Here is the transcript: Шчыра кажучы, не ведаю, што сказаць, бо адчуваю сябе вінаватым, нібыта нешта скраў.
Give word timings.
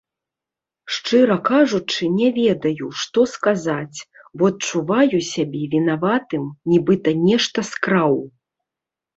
Шчыра 0.93 1.35
кажучы, 1.49 2.07
не 2.21 2.29
ведаю, 2.37 2.87
што 3.03 3.27
сказаць, 3.33 3.99
бо 4.39 4.43
адчуваю 4.55 5.17
сябе 5.33 5.63
вінаватым, 5.75 6.51
нібыта 6.75 7.09
нешта 7.29 7.59
скраў. 7.73 8.13